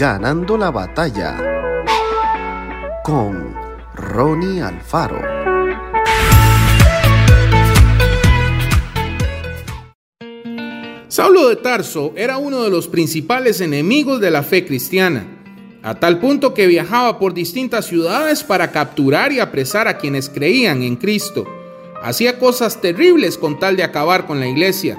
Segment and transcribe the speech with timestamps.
[0.00, 1.36] Ganando la batalla
[3.04, 3.54] con
[3.94, 5.20] Ronnie Alfaro.
[11.06, 15.26] Saulo de Tarso era uno de los principales enemigos de la fe cristiana,
[15.82, 20.82] a tal punto que viajaba por distintas ciudades para capturar y apresar a quienes creían
[20.82, 21.44] en Cristo.
[22.02, 24.96] Hacía cosas terribles con tal de acabar con la iglesia.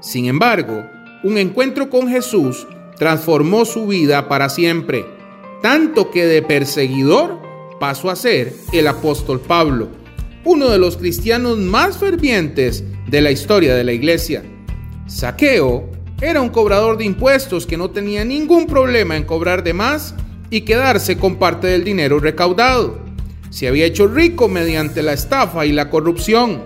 [0.00, 0.86] Sin embargo,
[1.22, 2.66] un encuentro con Jesús
[2.98, 5.06] transformó su vida para siempre,
[5.62, 7.40] tanto que de perseguidor
[7.80, 9.88] pasó a ser el apóstol Pablo,
[10.44, 14.42] uno de los cristianos más fervientes de la historia de la iglesia.
[15.06, 20.14] Saqueo era un cobrador de impuestos que no tenía ningún problema en cobrar de más
[20.50, 22.98] y quedarse con parte del dinero recaudado.
[23.50, 26.62] Se había hecho rico mediante la estafa y la corrupción.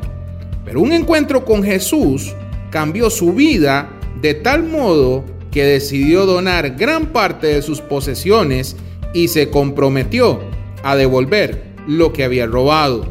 [0.64, 2.34] Pero un encuentro con Jesús
[2.70, 3.90] cambió su vida
[4.20, 8.74] de tal modo que decidió donar gran parte de sus posesiones
[9.14, 10.40] y se comprometió
[10.82, 13.06] a devolver lo que había robado.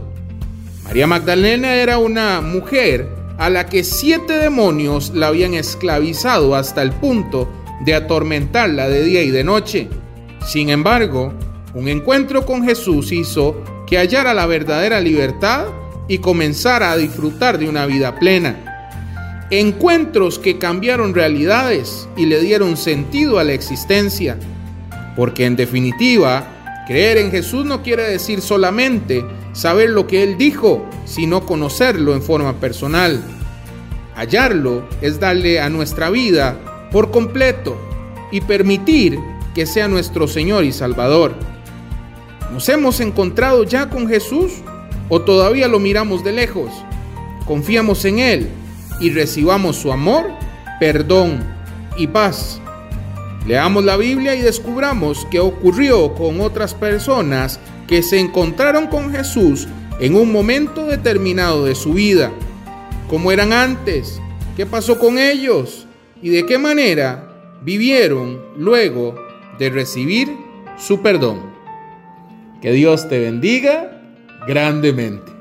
[0.83, 6.91] María Magdalena era una mujer a la que siete demonios la habían esclavizado hasta el
[6.91, 7.47] punto
[7.85, 9.87] de atormentarla de día y de noche.
[10.45, 11.33] Sin embargo,
[11.73, 15.65] un encuentro con Jesús hizo que hallara la verdadera libertad
[16.07, 18.70] y comenzara a disfrutar de una vida plena.
[19.53, 24.37] Encuentros que cambiaron realidades y le dieron sentido a la existencia.
[25.17, 30.85] Porque en definitiva, creer en Jesús no quiere decir solamente saber lo que Él dijo,
[31.03, 33.21] sino conocerlo en forma personal.
[34.15, 37.77] Hallarlo es darle a nuestra vida por completo
[38.31, 39.19] y permitir
[39.53, 41.35] que sea nuestro Señor y Salvador.
[42.53, 44.53] ¿Nos hemos encontrado ya con Jesús
[45.09, 46.71] o todavía lo miramos de lejos?
[47.45, 48.49] Confiamos en Él
[49.01, 50.31] y recibamos su amor,
[50.79, 51.43] perdón
[51.97, 52.61] y paz.
[53.47, 59.67] Leamos la Biblia y descubramos qué ocurrió con otras personas que se encontraron con Jesús
[59.99, 62.31] en un momento determinado de su vida.
[63.09, 64.21] ¿Cómo eran antes?
[64.55, 65.87] ¿Qué pasó con ellos?
[66.21, 69.15] ¿Y de qué manera vivieron luego
[69.57, 70.29] de recibir
[70.77, 71.51] su perdón?
[72.61, 74.01] Que Dios te bendiga
[74.47, 75.40] grandemente.